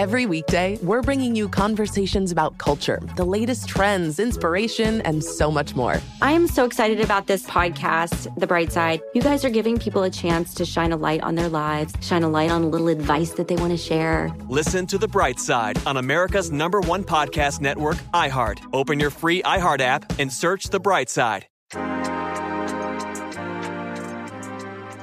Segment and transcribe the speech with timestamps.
[0.00, 5.76] Every weekday, we're bringing you conversations about culture, the latest trends, inspiration, and so much
[5.76, 6.00] more.
[6.22, 9.02] I am so excited about this podcast, The Bright Side.
[9.12, 12.22] You guys are giving people a chance to shine a light on their lives, shine
[12.22, 14.34] a light on a little advice that they want to share.
[14.48, 18.58] Listen to The Bright Side on America's number one podcast network, iHeart.
[18.72, 21.44] Open your free iHeart app and search The Bright Side.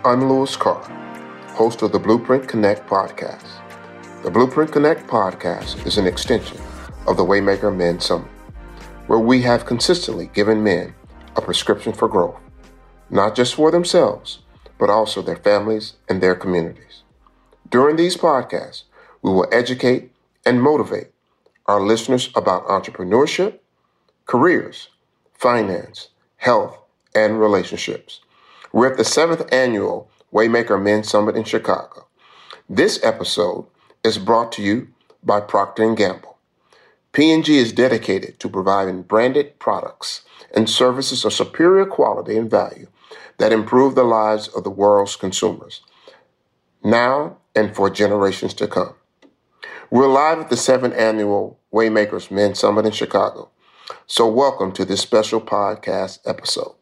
[0.03, 0.81] I'm Lewis Carr,
[1.49, 3.56] host of the Blueprint Connect podcast.
[4.23, 6.57] The Blueprint Connect podcast is an extension
[7.05, 8.31] of the Waymaker Men Summit,
[9.05, 10.95] where we have consistently given men
[11.35, 12.39] a prescription for growth,
[13.11, 14.39] not just for themselves,
[14.79, 17.03] but also their families and their communities.
[17.69, 18.83] During these podcasts,
[19.21, 20.11] we will educate
[20.47, 21.11] and motivate
[21.67, 23.59] our listeners about entrepreneurship,
[24.25, 24.89] careers,
[25.35, 26.75] finance, health,
[27.13, 28.21] and relationships.
[28.73, 32.07] We're at the seventh annual Waymaker Men Summit in Chicago.
[32.67, 33.67] This episode
[34.07, 34.87] is brought to you
[35.21, 36.37] by Procter & Gamble.
[37.11, 40.21] P&G is dedicated to providing branded products
[40.55, 42.87] and services of superior quality and value
[43.37, 45.81] that improve the lives of the world's consumers,
[46.83, 48.95] now and for generations to come.
[49.89, 53.49] We're live at the 7th annual Waymakers Men Summit in Chicago,
[54.05, 56.75] so welcome to this special podcast episode.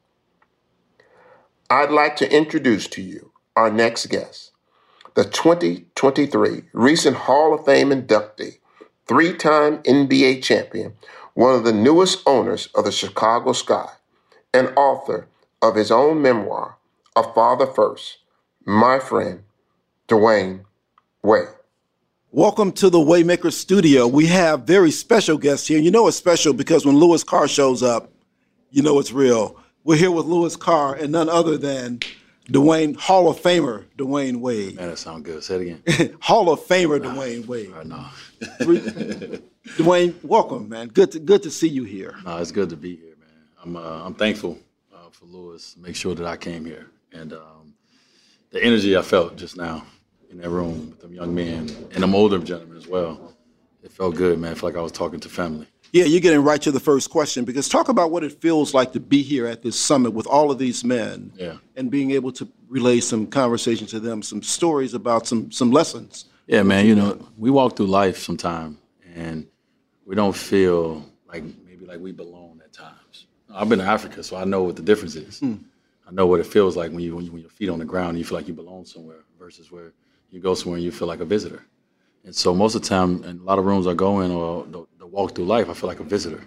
[1.72, 4.52] I'd like to introduce to you our next guest
[5.15, 8.57] the 2023 recent Hall of Fame inductee,
[9.07, 10.93] three time NBA champion,
[11.35, 13.87] one of the newest owners of the Chicago Sky,
[14.53, 15.29] and author
[15.61, 16.77] of his own memoir,
[17.15, 18.17] A Father First,
[18.65, 19.43] my friend,
[20.09, 20.65] Dwyane
[21.23, 21.47] Wade.
[22.31, 24.07] Welcome to the Waymaker Studio.
[24.07, 25.79] We have very special guests here.
[25.79, 28.11] You know it's special because when Lewis Carr shows up,
[28.69, 29.57] you know it's real.
[29.85, 32.01] We're here with Lewis Carr and none other than
[32.47, 34.75] Dwyane Hall of Famer Dwyane Wade.
[34.75, 35.44] Man, that sounds good.
[35.44, 36.17] Say it again.
[36.22, 37.73] Hall of Famer Dwyane Wade.
[37.75, 38.06] I know.
[39.78, 40.89] Dwyane, welcome, man.
[40.89, 42.16] Good to good to see you here.
[42.23, 43.29] No, it's good to be here, man.
[43.63, 44.59] I'm uh, I'm thankful
[44.94, 45.75] uh, for Louis.
[45.78, 47.73] Make sure that I came here and um,
[48.51, 49.83] the energy I felt just now
[50.29, 53.33] in that room with them young men and them older gentlemen as well.
[53.83, 54.51] It felt good, man.
[54.51, 55.67] I felt like I was talking to family.
[55.91, 58.91] Yeah, you're getting right to the first question because talk about what it feels like
[58.94, 61.57] to be here at this summit with all of these men Yeah.
[61.75, 66.25] and being able to relay some conversation to them, some stories about some some lessons.
[66.47, 66.85] Yeah, man.
[66.85, 68.78] You know, we walk through life sometime,
[69.16, 69.47] and
[70.06, 73.28] we don't feel like maybe like we belong at times.
[73.53, 75.40] I've been to Africa, so I know what the difference is.
[75.40, 75.56] Hmm.
[76.07, 77.85] I know what it feels like when you when, you, when your feet on the
[77.85, 79.94] ground and you feel like you belong somewhere versus where
[80.29, 81.63] you go somewhere and you feel like a visitor.
[82.25, 84.66] And so most of the time, in a lot of rooms I go in or
[84.66, 86.43] the walk through life, I feel like a visitor.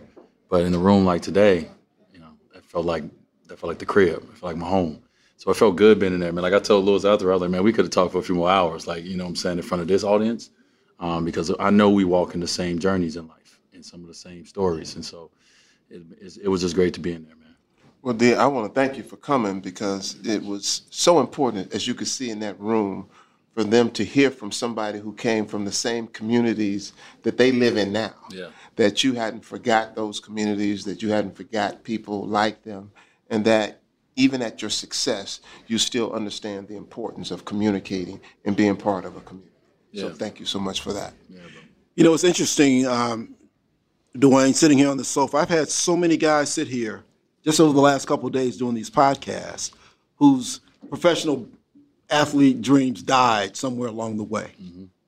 [0.50, 1.68] But in a room like today,
[2.12, 3.02] you know, that felt like
[3.48, 4.18] that felt like the crib.
[4.22, 5.02] It felt like my home.
[5.38, 6.42] So I felt good being in there, man.
[6.42, 8.18] Like I told Louis out there, I was like, man, we could have talked for
[8.18, 10.50] a few more hours, like, you know what I'm saying, in front of this audience.
[11.00, 14.08] Um, because I know we walk in the same journeys in life and some of
[14.08, 14.96] the same stories.
[14.96, 15.30] And so
[15.88, 17.54] it, it's- it was just great to be in there, man.
[18.02, 21.86] Well, dear, I want to thank you for coming because it was so important, as
[21.86, 23.09] you could see in that room,
[23.54, 26.92] for them to hear from somebody who came from the same communities
[27.22, 28.14] that they live in now.
[28.30, 28.48] Yeah.
[28.78, 32.92] That you hadn't forgot those communities, that you hadn't forgot people like them,
[33.28, 33.80] and that
[34.15, 39.16] even at your success, you still understand the importance of communicating and being part of
[39.16, 39.53] a community.
[39.95, 41.13] So thank you so much for that.
[41.97, 43.34] You know, it's interesting, um,
[44.16, 45.39] Dwyane, sitting here on the sofa.
[45.39, 47.04] I've had so many guys sit here
[47.45, 49.72] just over the last couple of days doing these podcasts
[50.16, 51.48] whose professional
[52.10, 54.51] athlete dreams died somewhere along the way.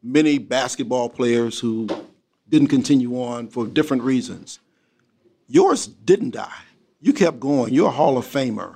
[0.02, 1.88] Many basketball players who
[2.50, 4.58] didn't continue on for different reasons.
[5.48, 6.62] Yours didn't die.
[7.00, 7.72] you kept going.
[7.72, 8.74] You're a Hall of Famer.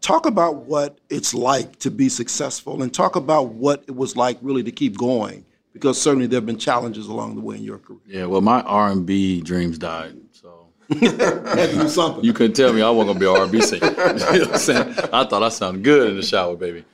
[0.00, 4.38] Talk about what it's like to be successful, and talk about what it was like
[4.40, 7.78] really to keep going, because certainly there have been challenges along the way in your
[7.78, 7.98] career.
[8.06, 10.68] Yeah, well, my R and B dreams died, so
[11.00, 12.24] Had to do something.
[12.24, 13.86] you couldn't tell me I wasn't gonna be an R and B singer.
[13.90, 14.04] you know
[14.46, 14.94] what I'm saying?
[15.12, 16.84] I thought I sounded good in the shower, baby.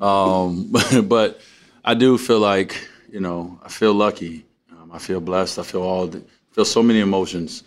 [0.00, 0.70] Um,
[1.04, 1.40] but
[1.84, 2.76] I do feel like
[3.10, 4.44] you know I feel lucky.
[4.92, 5.58] I feel blessed.
[5.58, 6.22] I feel all the,
[6.52, 7.64] feel so many emotions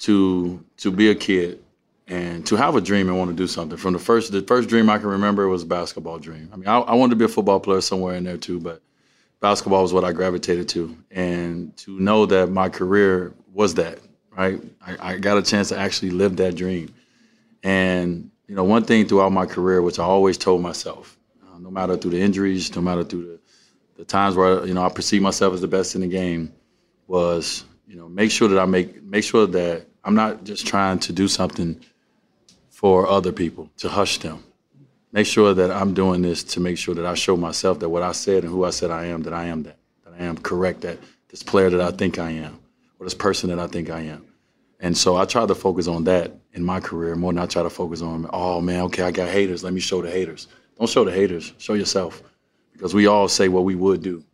[0.00, 1.62] to to be a kid
[2.08, 3.78] and to have a dream and want to do something.
[3.78, 6.50] From the first the first dream I can remember was a basketball dream.
[6.52, 8.82] I mean, I, I wanted to be a football player somewhere in there too, but
[9.40, 10.96] basketball was what I gravitated to.
[11.10, 13.98] And to know that my career was that,
[14.36, 14.60] right?
[14.84, 16.94] I, I got a chance to actually live that dream.
[17.62, 21.70] And you know, one thing throughout my career, which I always told myself, uh, no
[21.70, 23.40] matter through the injuries, no matter through the,
[23.98, 26.52] the times where you know I perceive myself as the best in the game,
[27.12, 30.98] was you know make sure that I make make sure that I'm not just trying
[31.00, 31.78] to do something
[32.70, 34.42] for other people to hush them.
[35.12, 38.02] Make sure that I'm doing this to make sure that I show myself that what
[38.02, 40.38] I said and who I said I am, that I am that, that I am
[40.38, 40.98] correct, that
[41.28, 42.58] this player that I think I am,
[42.98, 44.24] or this person that I think I am.
[44.80, 47.62] And so I try to focus on that in my career more than I try
[47.62, 49.62] to focus on, oh man, okay, I got haters.
[49.62, 50.48] Let me show the haters.
[50.78, 51.52] Don't show the haters.
[51.58, 52.22] Show yourself.
[52.72, 54.24] Because we all say what we would do,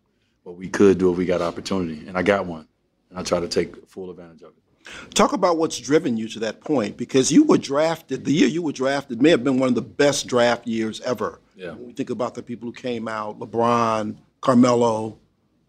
[0.45, 2.07] what we could do if we got opportunity.
[2.07, 2.68] And I got one.
[3.11, 5.15] And I try to take full advantage of it.
[5.15, 8.25] Talk about what's driven you to that point, because you were drafted.
[8.25, 11.41] The year you were drafted may have been one of the best draft years ever.
[11.57, 11.73] Yeah.
[11.73, 15.19] When we think about the people who came out, LeBron, Carmelo,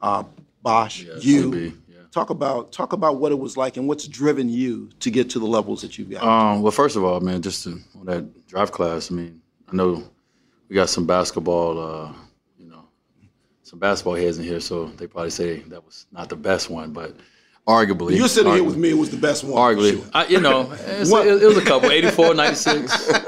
[0.01, 0.23] uh,
[0.61, 1.53] Bosh, Yeah, you.
[1.87, 1.95] Yeah.
[2.11, 5.39] Talk about talk about what it was like and what's driven you to get to
[5.39, 6.23] the levels that you've got.
[6.23, 9.41] Um, well, first of all, man, just to, on that draft class, I mean,
[9.71, 10.03] I know
[10.69, 12.13] we got some basketball, uh,
[13.69, 16.91] some basketball heads in here, so they probably say that was not the best one,
[16.91, 17.15] but
[17.67, 18.17] arguably.
[18.17, 18.89] You're sitting here with me.
[18.89, 19.53] It was the best one.
[19.53, 20.09] Arguably, sure.
[20.11, 23.11] I, you know, it, it was a couple, 84, 96.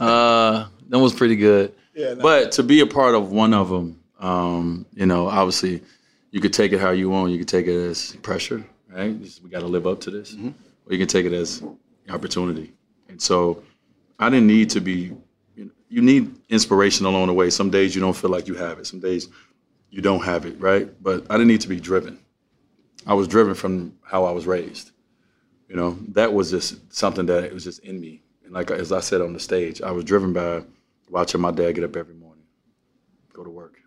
[0.00, 1.74] Uh, that was pretty good.
[1.92, 5.82] Yeah, but to be a part of one of them, um, you know, obviously,
[6.30, 7.32] you could take it how you want.
[7.32, 9.16] You could take it as pressure, right?
[9.42, 10.48] We got to live up to this, Mm-hmm.
[10.48, 11.64] or you can take it as
[12.08, 12.72] opportunity.
[13.08, 13.64] And so,
[14.20, 15.12] I didn't need to be.
[15.56, 17.50] You, know, you need inspiration along the way.
[17.50, 18.86] Some days you don't feel like you have it.
[18.86, 19.28] Some days
[19.90, 20.90] you don't have it, right?
[21.02, 22.18] But I didn't need to be driven.
[23.06, 24.90] I was driven from how I was raised.
[25.68, 28.22] You know, that was just something that was just in me.
[28.44, 30.62] And like as I said on the stage, I was driven by
[31.10, 32.44] watching my dad get up every morning,
[33.32, 33.78] go to work,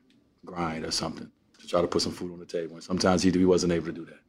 [0.45, 2.75] grind or something to try to put some food on the table.
[2.75, 4.19] And sometimes he, he wasn't able to do that.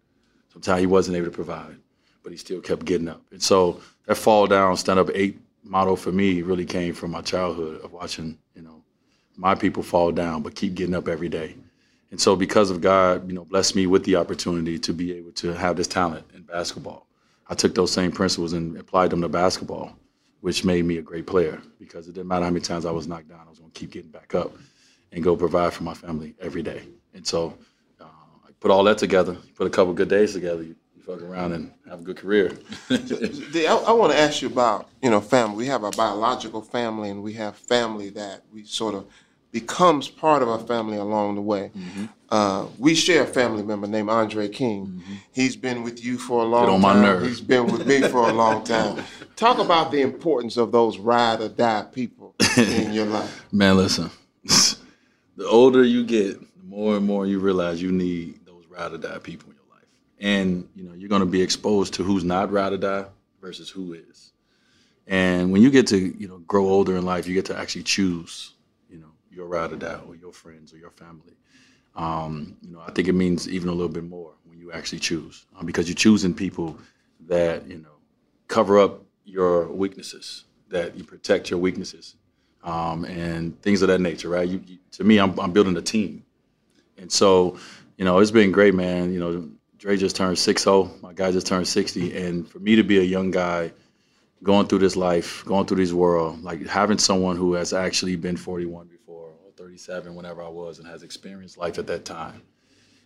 [0.52, 1.76] Sometimes he wasn't able to provide,
[2.22, 3.22] but he still kept getting up.
[3.30, 7.22] And so that fall down, stand up eight model for me really came from my
[7.22, 8.38] childhood of watching,
[9.36, 11.56] my people fall down, but keep getting up every day.
[12.10, 15.32] And so because of God, you know, blessed me with the opportunity to be able
[15.32, 17.06] to have this talent in basketball.
[17.48, 19.96] I took those same principles and applied them to basketball,
[20.40, 23.08] which made me a great player because it didn't matter how many times I was
[23.08, 24.52] knocked down, I was going to keep getting back up
[25.10, 26.82] and go provide for my family every day.
[27.14, 27.54] And so
[28.00, 30.76] uh, I put all that together, put a couple good days together, you,
[31.06, 32.56] you fuck around and have a good career.
[32.90, 35.56] I, I want to ask you about you know family.
[35.56, 39.06] We have a biological family, and we have family that we sort of
[39.52, 41.70] becomes part of our family along the way.
[41.76, 42.06] Mm-hmm.
[42.30, 45.02] Uh, we share a family member named Andre King.
[45.32, 47.02] He's been with you for a long on my time.
[47.02, 47.28] nerves.
[47.28, 49.04] He's been with me for a long time.
[49.36, 53.44] Talk about the importance of those ride or die people in your life.
[53.52, 54.10] Man, listen,
[55.36, 58.98] the older you get, the more and more you realize you need those ride or
[58.98, 59.51] die people in your life.
[60.22, 63.06] And, you know, you're going to be exposed to who's not ride or die
[63.40, 64.32] versus who is.
[65.08, 67.82] And when you get to, you know, grow older in life, you get to actually
[67.82, 68.54] choose,
[68.88, 71.34] you know, your ride or die or your friends or your family.
[71.96, 75.00] Um, you know, I think it means even a little bit more when you actually
[75.00, 76.78] choose um, because you're choosing people
[77.26, 77.96] that, you know,
[78.46, 82.14] cover up your weaknesses, that you protect your weaknesses,
[82.62, 84.48] um, and things of that nature, right?
[84.48, 86.24] You, you, to me, I'm, I'm building a team.
[86.96, 87.58] And so,
[87.96, 89.12] you know, it's been great, man.
[89.12, 89.50] You know,
[89.82, 91.02] Dre just turned 6-0.
[91.02, 92.16] My guy just turned 60.
[92.16, 93.72] And for me to be a young guy
[94.44, 98.36] going through this life, going through this world, like having someone who has actually been
[98.36, 102.42] 41 before or 37, whenever I was, and has experienced life at that time,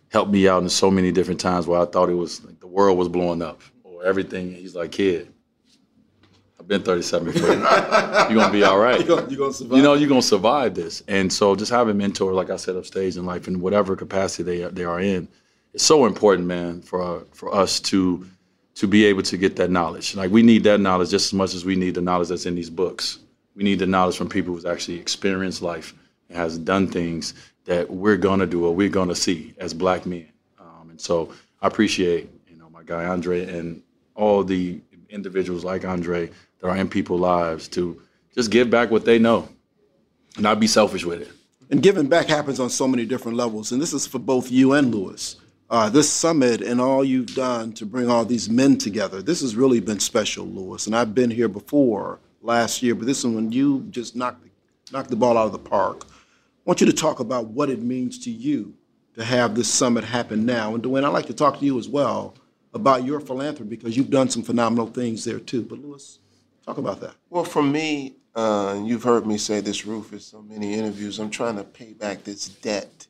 [0.09, 2.67] helped me out in so many different times where I thought it was like the
[2.67, 4.53] world was blowing up or everything.
[4.53, 5.33] He's like, kid,
[6.59, 7.53] I've been 37 before.
[7.53, 8.99] You're gonna be all right.
[9.03, 9.77] You're gonna, you're gonna survive.
[9.77, 11.01] You know, you're gonna survive this.
[11.07, 14.43] And so just having a mentor, like I said, upstage in life in whatever capacity
[14.43, 15.27] they they are in,
[15.73, 18.25] it's so important, man, for for us to
[18.75, 20.15] to be able to get that knowledge.
[20.15, 22.55] Like we need that knowledge just as much as we need the knowledge that's in
[22.55, 23.19] these books.
[23.55, 25.95] We need the knowledge from people who's actually experienced life
[26.29, 27.33] and has done things
[27.65, 30.27] that we're gonna do or we're gonna see as black men.
[30.59, 33.81] Um, and so I appreciate, you know, my guy Andre and
[34.13, 37.99] all the individuals like Andre that are in people's lives to
[38.35, 39.49] just give back what they know,
[40.35, 41.31] and not be selfish with it.
[41.69, 44.73] And giving back happens on so many different levels, and this is for both you
[44.73, 45.37] and Lewis.
[45.69, 49.55] Uh, this summit and all you've done to bring all these men together, this has
[49.55, 50.87] really been special, Lewis.
[50.87, 54.49] And I've been here before last year, but this is when you just knocked the,
[54.93, 56.05] knocked the ball out of the park.
[56.05, 58.75] I want you to talk about what it means to you
[59.15, 60.73] to have this summit happen now.
[60.73, 62.35] And Dwyane, I'd like to talk to you as well
[62.73, 65.63] about your philanthropy because you've done some phenomenal things there too.
[65.63, 66.19] But Lewis,
[66.65, 67.15] talk about that.
[67.29, 71.19] Well, for me, uh, you've heard me say this, Rufus, so many interviews.
[71.19, 73.07] I'm trying to pay back this debt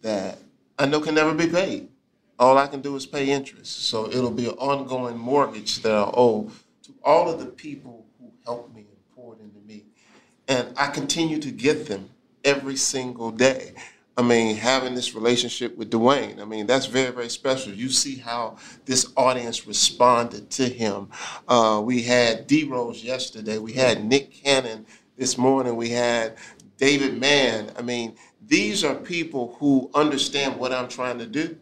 [0.00, 0.38] that
[0.82, 1.88] I know can never be paid.
[2.40, 3.84] All I can do is pay interest.
[3.84, 6.50] So it'll be an ongoing mortgage that I owe
[6.82, 9.84] to all of the people who helped me and poured into me.
[10.48, 12.10] And I continue to get them
[12.44, 13.74] every single day.
[14.16, 17.72] I mean, having this relationship with Dwyane, I mean, that's very, very special.
[17.72, 21.10] You see how this audience responded to him.
[21.46, 24.84] Uh, we had D Rose yesterday, we had Nick Cannon
[25.16, 26.36] this morning, we had
[26.76, 27.70] David Mann.
[27.78, 31.56] I mean, these are people who understand what I'm trying to do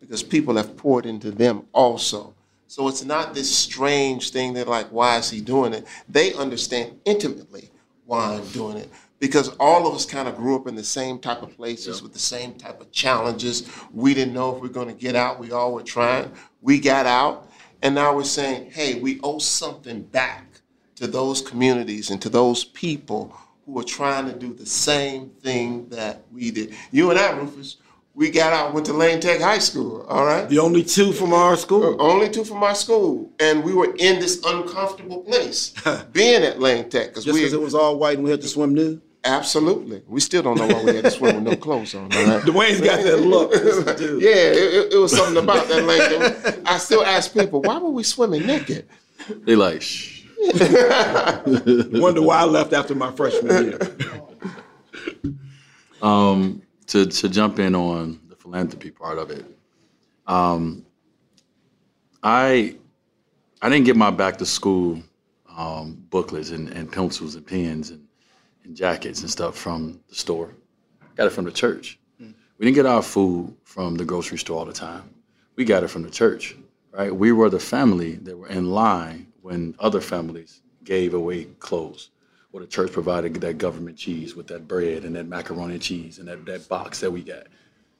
[0.00, 2.34] because people have poured into them also.
[2.66, 5.86] So it's not this strange thing that, like, why is he doing it?
[6.08, 7.70] They understand intimately
[8.04, 11.18] why I'm doing it because all of us kind of grew up in the same
[11.18, 13.68] type of places with the same type of challenges.
[13.92, 15.38] We didn't know if we are going to get out.
[15.38, 16.30] We all were trying.
[16.60, 17.50] We got out,
[17.82, 20.60] and now we're saying, hey, we owe something back
[20.96, 25.88] to those communities and to those people who are trying to do the same thing
[25.88, 26.72] that we did.
[26.92, 27.78] You and I, Rufus,
[28.14, 30.48] we got out, went to Lane Tech High School, all right?
[30.48, 32.00] The only two from our school.
[32.00, 33.30] Uh, only two from our school.
[33.40, 35.74] And we were in this uncomfortable place,
[36.12, 37.14] being at Lane Tech.
[37.14, 39.02] Just because it was all white and we had to swim nude?
[39.24, 40.02] Absolutely.
[40.06, 42.04] We still don't know why we had to swim with no clothes on.
[42.04, 42.42] All right?
[42.44, 43.52] Dwyane's got that look.
[43.52, 46.62] yeah, it, it was something about that lane.
[46.64, 48.88] I still ask people, why were we swimming naked?
[49.28, 50.15] They like, shh.
[52.00, 53.78] Wonder why I left after my freshman year.
[56.02, 59.46] Um, to to jump in on the philanthropy part of it,
[60.26, 60.84] um,
[62.22, 62.76] I
[63.62, 65.02] I didn't get my back to school
[65.48, 68.06] um, booklets and, and pencils and pens and,
[68.64, 70.54] and jackets and stuff from the store.
[71.16, 71.98] Got it from the church.
[72.58, 75.08] We didn't get our food from the grocery store all the time.
[75.56, 76.56] We got it from the church,
[76.92, 77.14] right?
[77.14, 82.10] We were the family that were in line when other families gave away clothes
[82.52, 86.18] or the church provided that government cheese with that bread and that macaroni and cheese
[86.18, 87.46] and that, that box that we got.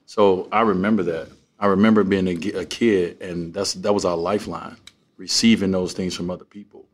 [0.07, 1.29] So I remember that.
[1.61, 4.77] I remember being a, a kid, and that's that was our lifeline,
[5.17, 6.85] receiving those things from other people.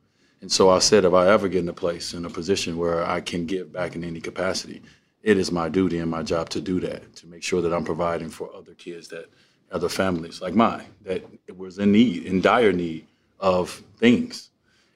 [0.43, 3.05] And so I said, if I ever get in a place, in a position where
[3.07, 4.83] I can give back in any capacity,
[5.23, 7.85] it is my duty and my job to do that, to make sure that I'm
[7.85, 9.31] providing for other kids that,
[9.71, 11.25] other families like mine, that
[11.57, 13.07] was in need, in dire need
[13.43, 14.49] of things.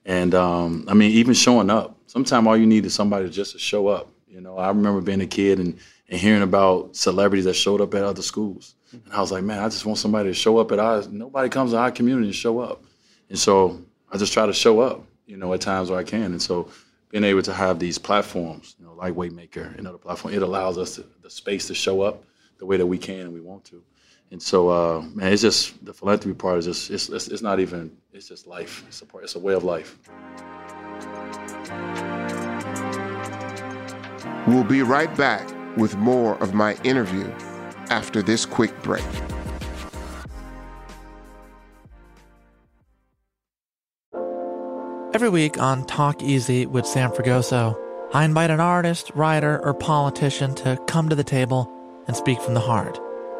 [0.07, 1.99] And um, I mean, even showing up.
[2.07, 4.09] Sometimes all you need is somebody just to show up.
[4.29, 5.76] You know, I remember being a kid and,
[6.09, 8.76] and hearing about celebrities that showed up at other schools.
[8.93, 11.09] And I was like, man, I just want somebody to show up at ours.
[11.09, 12.85] Nobody comes to our community and show up.
[13.29, 16.26] And so I just try to show up, you know, at times where I can.
[16.26, 16.71] And so
[17.11, 20.79] being able to have these platforms, you know, like Waymaker and other platforms, it allows
[20.79, 22.23] us to, the space to show up
[22.59, 23.83] the way that we can and we want to.
[24.30, 27.61] And so, uh, man, it's just the philanthropy part is just it's, it's, it's not
[27.61, 28.85] even it's just life.
[28.88, 29.99] It's a part, it's a way of life.
[34.49, 37.30] We'll be right back with more of my interview
[37.90, 39.04] after this quick break.
[45.14, 47.78] Every week on Talk Easy with Sam Fragoso,
[48.12, 51.73] I invite an artist, writer, or politician to come to the table
[52.06, 53.00] and speak from the heart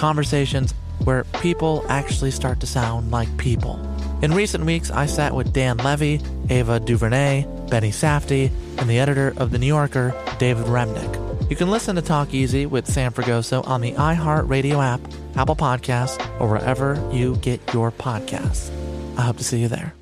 [0.00, 0.72] Conversations
[1.04, 3.78] where people actually start to sound like people.
[4.22, 9.34] In recent weeks, I sat with Dan Levy, Ava DuVernay, Benny Safdie, and the editor
[9.36, 11.50] of The New Yorker, David Remnick.
[11.50, 15.02] You can listen to Talk Easy with Sam Fragoso on the iHeartRadio app,
[15.36, 18.70] Apple Podcasts, or wherever you get your podcasts.
[19.18, 19.99] I hope to see you there.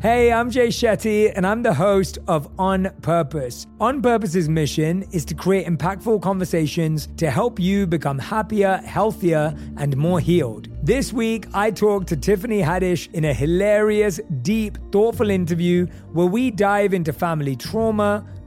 [0.00, 3.66] Hey, I'm Jay Shetty, and I'm the host of On Purpose.
[3.80, 9.94] On Purpose's mission is to create impactful conversations to help you become happier, healthier, and
[9.98, 10.68] more healed.
[10.82, 16.50] This week, I talked to Tiffany Haddish in a hilarious, deep, thoughtful interview where we
[16.50, 18.24] dive into family trauma,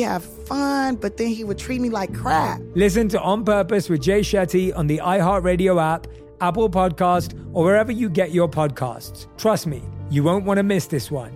[0.00, 2.60] have fun, but then he would treat me like crap.
[2.74, 6.06] Listen to On Purpose with Jay Shetty on the iHeartRadio app,
[6.40, 9.26] Apple Podcast, or wherever you get your podcasts.
[9.36, 11.32] Trust me, you won't want to miss this one.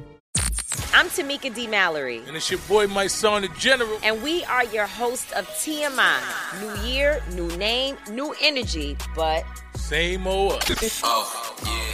[0.92, 1.66] I'm Tamika D.
[1.66, 2.22] Mallory.
[2.26, 3.98] And it's your boy, my son, the General.
[4.02, 6.20] And we are your host of TMI.
[6.60, 9.44] New year, new name, new energy, but
[9.74, 10.62] same old
[11.04, 11.93] oh, yeah.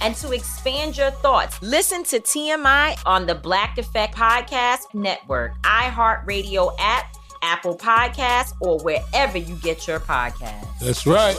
[0.00, 6.74] and to expand your thoughts, listen to TMI on the Black Effect Podcast Network, iHeartRadio
[6.78, 10.78] app, Apple Podcasts, or wherever you get your podcasts.
[10.80, 11.36] That's right.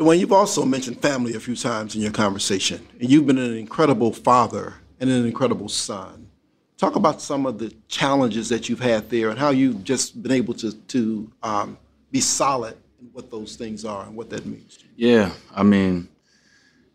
[0.00, 3.56] Dwyane, you've also mentioned family a few times in your conversation, and you've been an
[3.56, 6.28] incredible father and an incredible son.
[6.76, 10.30] Talk about some of the challenges that you've had there and how you've just been
[10.30, 11.76] able to, to um,
[12.12, 14.78] be solid in what those things are and what that means.
[14.96, 16.08] Yeah, I mean,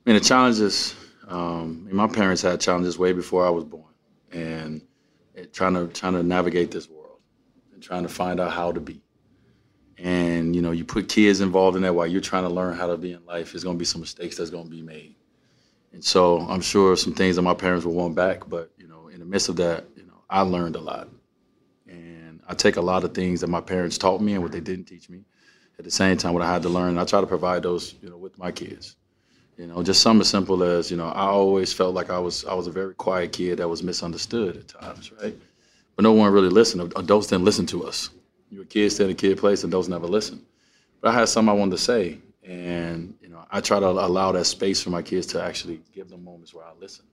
[0.06, 0.96] I mean the challenges.
[1.28, 3.94] Um, my parents had challenges way before I was born,
[4.32, 4.82] and
[5.54, 7.20] trying to trying to navigate this world
[7.74, 9.02] and trying to find out how to be.
[9.98, 12.88] And you know, you put kids involved in that while you're trying to learn how
[12.88, 13.54] to be in life.
[13.54, 15.16] There's going to be some mistakes that's going to be made.
[15.94, 19.08] And so I'm sure some things that my parents will want back, but you know,
[19.08, 21.08] in the midst of that, you know, I learned a lot.
[21.88, 24.60] And I take a lot of things that my parents taught me and what they
[24.60, 25.24] didn't teach me.
[25.80, 28.10] At the same time, what I had to learn, I try to provide those, you
[28.10, 28.96] know, with my kids.
[29.58, 32.44] You know, just something as simple as, you know, I always felt like I was
[32.46, 35.36] I was a very quiet kid that was misunderstood at times, right?
[35.96, 36.92] But no one really listened.
[36.96, 38.10] Adults didn't listen to us.
[38.50, 40.44] You were kids stay in a kid place, and adults never listen.
[41.02, 44.32] But I had something I wanted to say, and you know, I try to allow
[44.32, 47.06] that space for my kids to actually give them moments where I listen,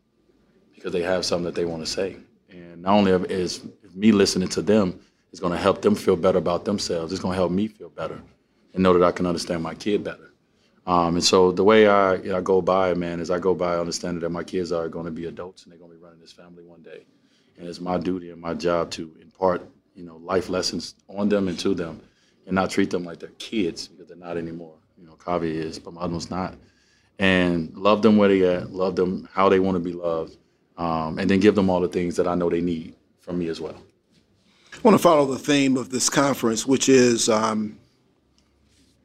[0.74, 2.16] because they have something that they want to say.
[2.48, 3.60] And not only is
[3.94, 4.98] me listening to them
[5.32, 7.90] is going to help them feel better about themselves, it's going to help me feel
[7.90, 8.20] better
[8.72, 10.29] and know that I can understand my kid better.
[10.90, 13.54] Um, and so the way I, you know, I go by, man, is I go
[13.54, 16.02] by understanding that my kids are going to be adults and they're going to be
[16.02, 17.06] running this family one day,
[17.56, 19.62] and it's my duty and my job to impart,
[19.94, 22.00] you know, life lessons on them and to them,
[22.46, 24.74] and not treat them like they're kids because they're not anymore.
[24.98, 26.56] You know, Kavi is, but Madmon's not,
[27.20, 30.38] and love them where they at, love them how they want to be loved,
[30.76, 33.46] um, and then give them all the things that I know they need from me
[33.46, 33.80] as well.
[34.74, 37.78] I want to follow the theme of this conference, which is um,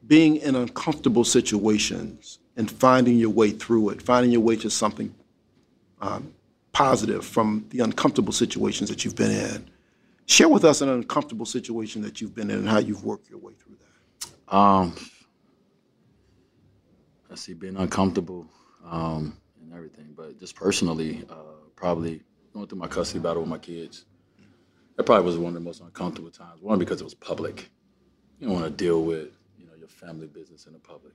[0.06, 5.14] being in uncomfortable situations and finding your way through it, finding your way to something
[6.00, 6.32] um,
[6.72, 9.70] positive from the uncomfortable situations that you've been in.
[10.26, 13.38] Share with us an uncomfortable situation that you've been in and how you've worked your
[13.38, 14.56] way through that.
[14.56, 14.94] Um,
[17.36, 18.46] see, being uncomfortable
[18.84, 21.34] um, and everything, but just personally, uh,
[21.76, 24.06] probably going through my custody battle with my kids.
[24.96, 26.62] That probably was one of the most uncomfortable times.
[26.62, 27.68] One, because it was public.
[28.40, 29.35] You don't want to deal with
[29.96, 31.14] family business in the public.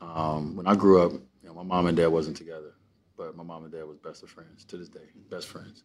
[0.00, 2.74] Um, when I grew up, you know, my mom and dad wasn't together,
[3.16, 5.84] but my mom and dad was best of friends to this day, best friends.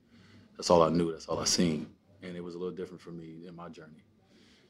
[0.56, 1.12] That's all I knew.
[1.12, 1.88] That's all I seen,
[2.24, 4.04] and it was a little different for me in my journey.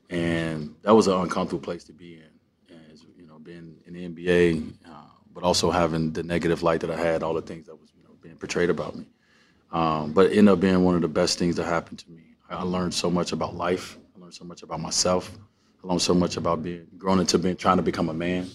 [0.10, 4.08] And that was an uncomfortable place to be in, as you know, being in the
[4.08, 4.90] NBA, uh,
[5.34, 8.04] but also having the negative light that I had, all the things that was you
[8.04, 9.06] know, being portrayed about me.
[9.72, 12.24] Um, but it ended up being one of the best things that happened to me.
[12.50, 13.98] I learned so much about life.
[14.16, 15.38] I learned so much about myself.
[15.88, 18.50] Learned so much about being grown into being trying to become a man.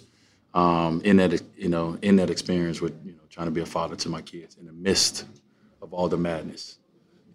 [0.52, 3.66] Um, in that you know in that experience with you know trying to be a
[3.66, 5.24] father to my kids in the midst
[5.80, 6.76] of all the madness.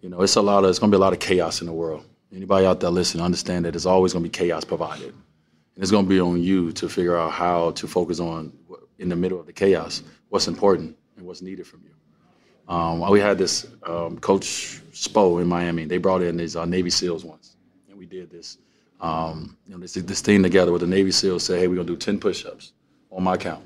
[0.00, 1.72] You know, it's a lot of it's gonna be a lot of chaos in the
[1.72, 2.04] world.
[2.32, 6.06] Anybody out there listening, understand that there's always gonna be chaos provided, and it's gonna
[6.06, 8.52] be on you to figure out how to focus on
[9.00, 12.72] in the middle of the chaos what's important and what's needed from you.
[12.72, 15.86] Um, we had this um, Coach Spo in Miami.
[15.86, 17.56] They brought in these uh, Navy SEALs once,
[17.88, 18.58] and we did this
[19.00, 21.86] um, you know, this, this thing together with the Navy SEALs say, hey, we're gonna
[21.86, 22.72] do 10 push-ups
[23.10, 23.64] on my count.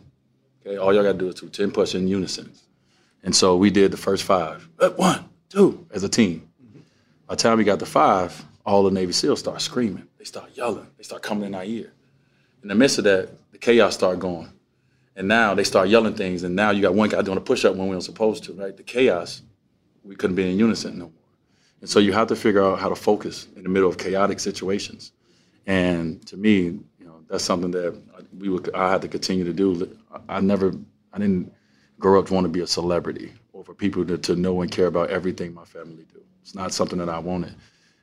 [0.64, 2.52] Okay, all y'all got to do is do ten push-ups in unison.
[3.24, 4.68] And so we did the first five.
[4.78, 6.48] Uh, One, two, as a team.
[7.26, 10.06] By the time we got to five, all the Navy SEALs start screaming.
[10.18, 10.86] They start yelling.
[10.96, 11.92] They start coming in our ear.
[12.62, 14.52] In the midst of that, the chaos started going.
[15.16, 17.74] And now they start yelling things, and now you got one guy doing a push-up
[17.74, 18.76] when we weren't supposed to, right?
[18.76, 19.42] The chaos,
[20.04, 21.12] we couldn't be in unison no more.
[21.80, 24.38] And so you have to figure out how to focus in the middle of chaotic
[24.38, 25.12] situations.
[25.66, 26.62] And to me,
[26.98, 28.00] you know, that's something that
[28.38, 29.98] we would I had to continue to do.
[30.28, 30.72] I never,
[31.12, 31.52] I didn't
[31.98, 34.70] grow up to want to be a celebrity or for people to, to know and
[34.70, 36.20] care about everything my family do.
[36.42, 37.54] It's not something that I wanted.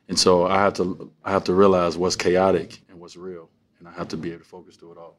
[0.08, 3.88] And so I have to I have to realize what's chaotic and what's real, and
[3.88, 5.16] I have to be able to focus through it all.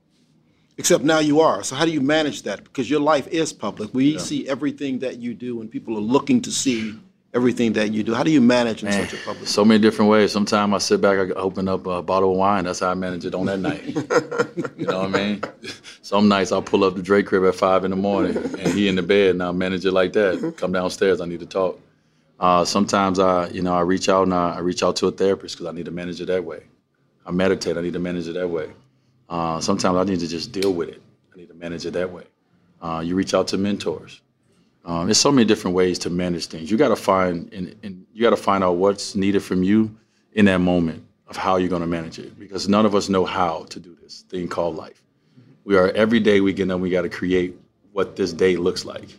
[0.79, 1.62] Except now you are.
[1.62, 2.64] So how do you manage that?
[2.64, 3.92] Because your life is public.
[3.92, 6.98] We see everything that you do, and people are looking to see
[7.32, 8.14] everything that you do.
[8.14, 9.46] How do you manage in Man, such a public?
[9.46, 10.32] so many different ways.
[10.32, 12.64] Sometimes I sit back, I open up a bottle of wine.
[12.64, 13.86] That's how I manage it on that night.
[14.76, 15.42] you know what I mean?
[16.02, 18.88] Some nights I'll pull up the Drake crib at five in the morning, and he
[18.88, 20.54] in the bed, and I'll manage it like that.
[20.56, 21.80] Come downstairs, I need to talk.
[22.38, 25.12] Uh, sometimes I, you know, I reach out and I, I reach out to a
[25.12, 26.62] therapist because I need to manage it that way.
[27.26, 27.76] I meditate.
[27.76, 28.70] I need to manage it that way.
[29.28, 31.02] Uh, sometimes I need to just deal with it.
[31.34, 32.24] I need to manage it that way.
[32.80, 34.22] Uh, you reach out to mentors.
[34.84, 36.70] Um, there's so many different ways to manage things.
[36.70, 39.94] You got to find and, and you got to find out what's needed from you
[40.32, 43.24] in that moment of how you're going to manage it because none of us know
[43.24, 45.02] how to do this thing called life.
[45.64, 47.54] We are every day we get up, we got to create
[47.92, 49.18] what this day looks like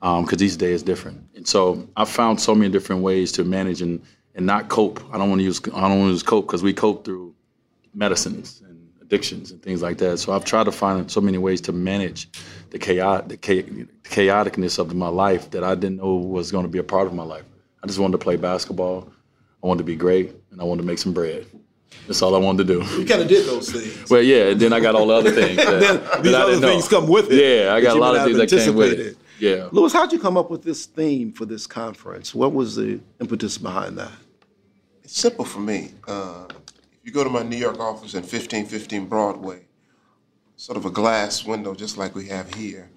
[0.00, 1.22] because each day is different.
[1.34, 4.00] And so I found so many different ways to manage and,
[4.34, 5.02] and not cope.
[5.12, 7.34] I don't want to use I don't want to use cope because we cope through
[7.94, 8.62] medicines
[9.10, 10.18] addictions and things like that.
[10.18, 12.28] So I've tried to find so many ways to manage
[12.70, 16.68] the chaotic the cha- chaoticness of my life that I didn't know was going to
[16.70, 17.42] be a part of my life.
[17.82, 19.10] I just wanted to play basketball.
[19.62, 21.44] I wanted to be great, and I wanted to make some bread.
[22.06, 22.84] That's all I wanted to do.
[23.00, 24.08] You kind of did those things.
[24.08, 25.56] Well, yeah, and then I got all the other things.
[25.56, 26.68] That, Then that these I other didn't know.
[26.68, 27.64] things come with it.
[27.64, 29.16] Yeah, I got a lot of things that came with it.
[29.40, 29.68] Yeah.
[29.72, 32.34] Lewis, how'd you come up with this theme for this conference?
[32.34, 34.12] What was the impetus behind that?
[35.02, 35.92] It's simple for me.
[36.06, 36.46] Uh,
[37.00, 39.62] if you go to my New York office in 1515 Broadway,
[40.56, 42.90] sort of a glass window just like we have here,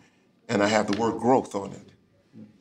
[0.49, 1.89] and I have the word growth on it.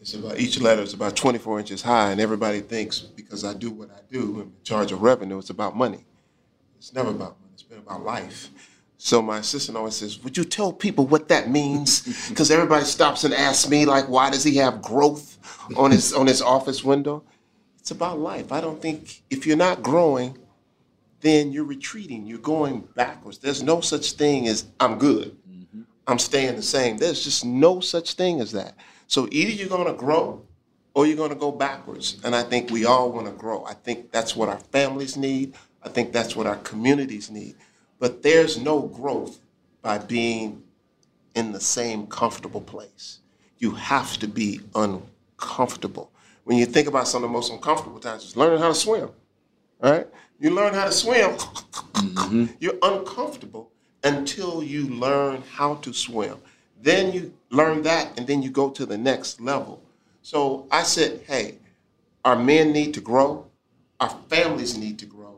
[0.00, 3.70] It's about each letter is about 24 inches high, and everybody thinks because I do
[3.70, 6.04] what I do, I'm in charge of revenue, it's about money.
[6.78, 7.52] It's never about money.
[7.54, 8.50] It's been about life.
[8.98, 13.24] So my assistant always says, "Would you tell people what that means?" Because everybody stops
[13.24, 15.38] and asks me, like, "Why does he have growth
[15.76, 17.24] on his on his office window?"
[17.78, 18.52] It's about life.
[18.52, 20.38] I don't think if you're not growing,
[21.22, 22.26] then you're retreating.
[22.26, 23.38] You're going backwards.
[23.38, 25.36] There's no such thing as I'm good.
[25.50, 25.82] Mm-hmm.
[26.06, 26.98] I'm staying the same.
[26.98, 28.74] There's just no such thing as that.
[29.06, 30.44] So either you're going to grow
[30.94, 32.20] or you're going to go backwards.
[32.24, 33.64] And I think we all want to grow.
[33.64, 35.54] I think that's what our families need.
[35.82, 37.54] I think that's what our communities need.
[37.98, 39.38] But there's no growth
[39.80, 40.62] by being
[41.34, 43.20] in the same comfortable place.
[43.58, 46.10] You have to be uncomfortable.
[46.44, 49.10] When you think about some of the most uncomfortable times, is learning how to swim.
[49.80, 50.06] Right?
[50.42, 52.46] You learn how to swim, mm-hmm.
[52.58, 53.70] you're uncomfortable
[54.02, 56.36] until you learn how to swim.
[56.80, 59.80] Then you learn that, and then you go to the next level.
[60.22, 61.58] So I said, hey,
[62.24, 63.46] our men need to grow,
[64.00, 65.36] our families need to grow,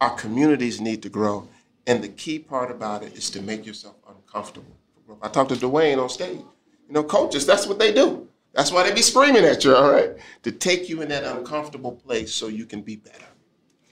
[0.00, 1.46] our communities need to grow,
[1.86, 4.76] and the key part about it is to make yourself uncomfortable.
[5.22, 6.40] I talked to Dwyane on stage.
[6.88, 8.26] You know, coaches, that's what they do.
[8.52, 10.10] That's why they be screaming at you, all right?
[10.42, 13.29] To take you in that uncomfortable place so you can be better.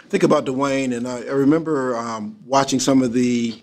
[0.08, 3.60] Think about Dwyane, and I, I remember um, watching some of the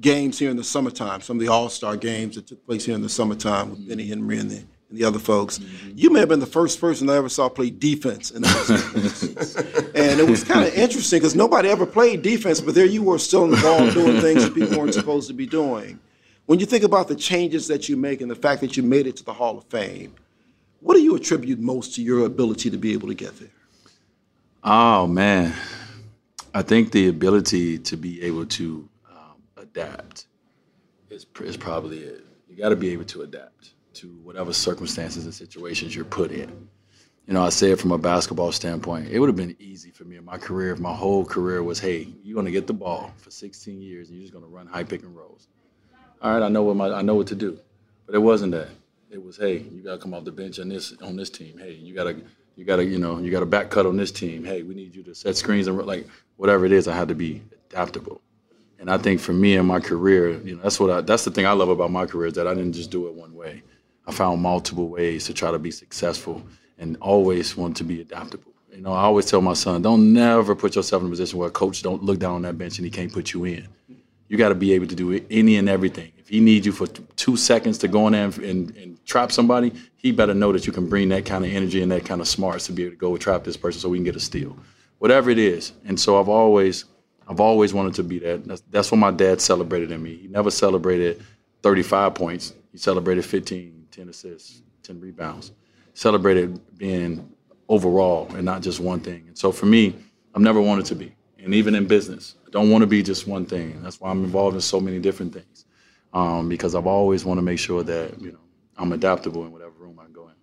[0.00, 2.94] games here in the summertime, some of the All Star games that took place here
[2.94, 4.66] in the summertime with Benny Henry and the, and
[4.98, 5.60] the other folks.
[5.94, 8.44] You may have been the first person I ever saw play defense in
[9.94, 13.18] and it was kind of interesting because nobody ever played defense, but there you were
[13.18, 15.98] still in the ball doing things that people weren't supposed to be doing.
[16.44, 19.06] When you think about the changes that you make and the fact that you made
[19.06, 20.14] it to the Hall of Fame,
[20.80, 23.48] what do you attribute most to your ability to be able to get there?
[24.64, 25.52] Oh man,
[26.54, 30.26] I think the ability to be able to um, adapt
[31.10, 32.24] is is probably it.
[32.48, 36.68] You got to be able to adapt to whatever circumstances and situations you're put in.
[37.26, 39.08] You know, I say it from a basketball standpoint.
[39.08, 41.80] It would have been easy for me in my career if my whole career was,
[41.80, 44.50] hey, you're going to get the ball for 16 years and you're just going to
[44.50, 45.48] run high pick and rolls.
[46.20, 47.58] All right, I know what my I know what to do,
[48.06, 48.68] but it wasn't that.
[49.10, 51.58] It was, hey, you got to come off the bench on this on this team.
[51.58, 52.22] Hey, you got to
[52.56, 54.44] you got to you know you got to back cut on this team.
[54.44, 56.88] Hey, we need you to set screens and like whatever it is.
[56.88, 58.20] I had to be adaptable,
[58.78, 61.30] and I think for me in my career, you know, that's what I, that's the
[61.30, 63.62] thing I love about my career is that I didn't just do it one way.
[64.06, 66.42] I found multiple ways to try to be successful
[66.78, 68.52] and always want to be adaptable.
[68.72, 71.48] You know, I always tell my son, don't never put yourself in a position where
[71.48, 73.68] a coach don't look down on that bench and he can't put you in.
[74.28, 76.10] You got to be able to do any and everything.
[76.16, 79.30] If he needs you for two seconds to go in there and, and, and trap
[79.30, 82.20] somebody, he better know that you can bring that kind of energy and that kind
[82.20, 84.20] of smarts to be able to go trap this person so we can get a
[84.20, 84.56] steal,
[84.98, 85.72] whatever it is.
[85.84, 86.86] And so I've always,
[87.28, 88.44] I've always wanted to be that.
[88.44, 90.16] That's, that's what my dad celebrated in me.
[90.16, 91.22] He never celebrated
[91.62, 92.52] 35 points.
[92.72, 95.52] He celebrated 15, 10 assists, 10 rebounds.
[95.94, 97.30] Celebrated being
[97.68, 99.24] overall and not just one thing.
[99.28, 99.94] And so for me,
[100.34, 101.14] I've never wanted to be.
[101.38, 103.80] And even in business, I don't want to be just one thing.
[103.82, 105.66] That's why I'm involved in so many different things.
[106.12, 108.38] Um, because I've always want to make sure that, you know,
[108.76, 110.34] I'm adaptable in whatever room I go in.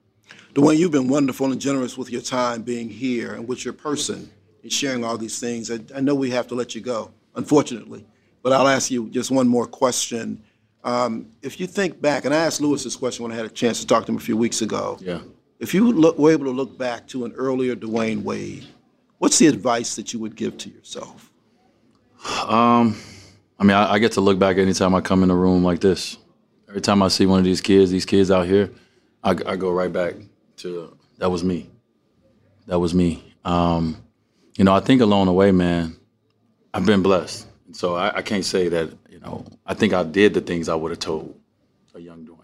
[0.53, 4.29] Dwyane, you've been wonderful and generous with your time being here and with your person
[4.63, 5.71] and sharing all these things.
[5.71, 8.05] I, I know we have to let you go, unfortunately,
[8.41, 10.43] but I'll ask you just one more question.
[10.83, 13.49] Um, if you think back, and I asked Lewis this question when I had a
[13.49, 14.97] chance to talk to him a few weeks ago.
[15.01, 15.19] Yeah.
[15.59, 18.65] If you look, were able to look back to an earlier Dwyane Wade,
[19.17, 21.31] what's the advice that you would give to yourself?
[22.47, 22.97] Um,
[23.59, 25.79] I mean, I, I, get to look back anytime I come in a room like
[25.79, 26.17] this.
[26.69, 28.69] Every time I see one of these kids, these kids out here,
[29.23, 30.13] I, I go right back
[30.57, 31.67] to that was me.
[32.67, 33.23] That was me.
[33.43, 33.97] Um,
[34.55, 35.97] you know, I think along the way, man,
[36.71, 37.47] I've been blessed.
[37.71, 40.75] So I, I can't say that, you know, I think I did the things I
[40.75, 41.39] would have told
[41.95, 42.35] a young Dwyane.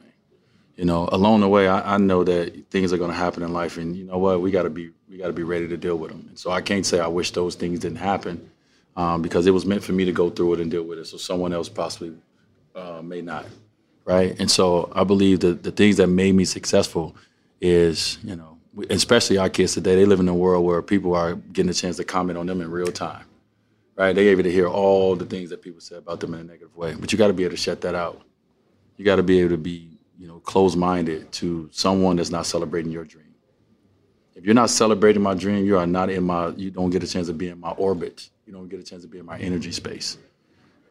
[0.76, 3.54] You know, along the way, I, I know that things are going to happen in
[3.54, 5.78] life, and you know what, we got to be we got to be ready to
[5.78, 6.26] deal with them.
[6.30, 8.50] And so I can't say I wish those things didn't happen
[8.98, 11.06] um, because it was meant for me to go through it and deal with it.
[11.06, 12.14] So someone else possibly
[12.76, 13.46] uh, may not,
[14.06, 14.40] right?
[14.40, 17.16] And so I believe that the things that made me successful
[17.60, 18.58] is, you know,
[18.90, 19.96] especially our kids today.
[19.96, 22.62] They live in a world where people are getting a chance to comment on them
[22.62, 23.26] in real time,
[23.96, 24.14] right?
[24.14, 26.76] They able to hear all the things that people say about them in a negative
[26.76, 28.22] way, but you got to be able to shut that out.
[28.98, 32.92] You got to be able to be, you know, closed-minded to someone that's not celebrating
[32.92, 33.34] your dream.
[34.36, 36.50] If you're not celebrating my dream, you are not in my.
[36.50, 39.02] You don't get a chance to be in my orbit you don't get a chance
[39.02, 40.18] to be in my energy space.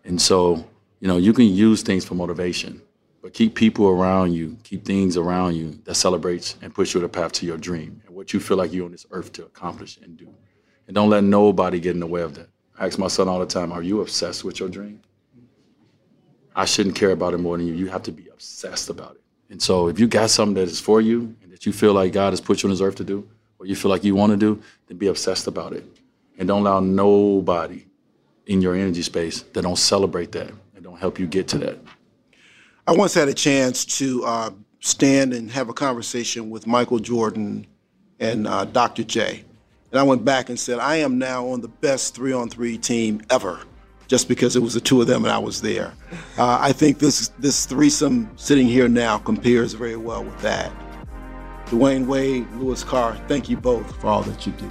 [0.05, 0.67] And so,
[1.01, 2.83] you know, you can use things for motivation,
[3.25, 7.05] but keep people around you, keep things around you that celebrates and push you on
[7.05, 9.47] the path to your dream and what you feel like you're on this earth to
[9.47, 10.29] accomplish and do.
[10.87, 12.51] And don't let nobody get in the way of that.
[12.79, 15.01] I ask my son all the time, are you obsessed with your dream?
[16.55, 17.73] I shouldn't care about it more than you.
[17.73, 19.23] You have to be obsessed about it.
[19.49, 22.13] And so if you got something that is for you and that you feel like
[22.13, 23.27] God has put you on this earth to do,
[23.59, 25.87] or you feel like you want to do, then be obsessed about it
[26.37, 27.87] and don't allow nobody
[28.45, 31.79] in your energy space that don't celebrate that and don't help you get to that.
[32.87, 37.67] I once had a chance to uh, stand and have a conversation with Michael Jordan
[38.21, 39.05] and uh, Dr.
[39.05, 39.43] J.
[39.91, 42.77] And I went back and said, I am now on the best three on three
[42.77, 43.61] team ever,
[44.07, 45.95] just because it was the two of them and I was there.
[46.37, 50.71] Uh, I think this, this threesome sitting here now compares very well with that.
[51.67, 54.71] Dwyane Wade, Louis Carr, thank you both for all that you do.